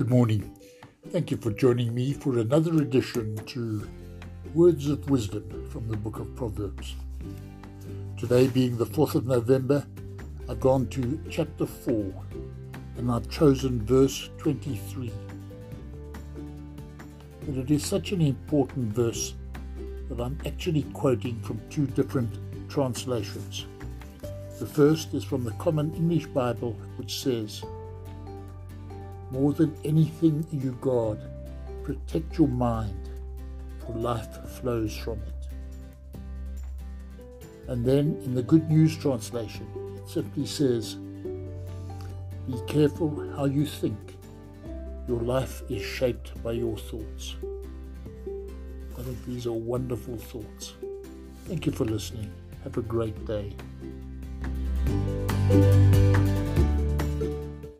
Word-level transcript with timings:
Good 0.00 0.08
morning. 0.08 0.56
Thank 1.10 1.30
you 1.30 1.36
for 1.36 1.50
joining 1.50 1.94
me 1.94 2.14
for 2.14 2.38
another 2.38 2.72
edition 2.80 3.36
to 3.44 3.86
Words 4.54 4.88
of 4.88 5.10
Wisdom 5.10 5.68
from 5.68 5.88
the 5.88 5.96
book 5.98 6.18
of 6.18 6.34
Proverbs. 6.34 6.94
Today, 8.16 8.46
being 8.46 8.78
the 8.78 8.86
4th 8.86 9.14
of 9.14 9.26
November, 9.26 9.86
I've 10.48 10.58
gone 10.58 10.86
to 10.86 11.20
chapter 11.28 11.66
4 11.66 12.14
and 12.96 13.12
I've 13.12 13.28
chosen 13.28 13.84
verse 13.84 14.30
23. 14.38 15.12
But 17.44 17.56
it 17.58 17.70
is 17.70 17.84
such 17.84 18.12
an 18.12 18.22
important 18.22 18.94
verse 18.94 19.34
that 20.08 20.18
I'm 20.18 20.38
actually 20.46 20.84
quoting 20.94 21.38
from 21.42 21.60
two 21.68 21.86
different 21.86 22.38
translations. 22.70 23.66
The 24.60 24.66
first 24.66 25.12
is 25.12 25.24
from 25.24 25.44
the 25.44 25.52
Common 25.58 25.94
English 25.94 26.24
Bible, 26.28 26.72
which 26.96 27.20
says, 27.20 27.62
More 29.30 29.52
than 29.52 29.76
anything 29.84 30.44
you 30.50 30.72
guard, 30.80 31.20
protect 31.84 32.38
your 32.38 32.48
mind, 32.48 33.08
for 33.80 33.92
life 33.94 34.28
flows 34.60 34.96
from 34.96 35.20
it. 35.22 35.40
And 37.68 37.84
then 37.84 38.20
in 38.24 38.34
the 38.34 38.42
Good 38.42 38.68
News 38.68 38.96
translation, 38.96 39.66
it 39.96 40.08
simply 40.08 40.46
says, 40.46 40.96
Be 42.46 42.58
careful 42.66 43.32
how 43.36 43.44
you 43.44 43.64
think. 43.64 44.16
Your 45.06 45.20
life 45.20 45.62
is 45.68 45.82
shaped 45.82 46.42
by 46.42 46.52
your 46.52 46.76
thoughts. 46.76 47.36
I 48.98 49.02
think 49.02 49.24
these 49.24 49.46
are 49.46 49.52
wonderful 49.52 50.16
thoughts. 50.16 50.74
Thank 51.46 51.66
you 51.66 51.72
for 51.72 51.84
listening. 51.84 52.30
Have 52.64 52.76
a 52.76 52.82
great 52.82 53.24
day. 53.24 53.54